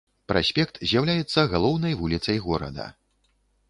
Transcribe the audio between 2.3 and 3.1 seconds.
горада.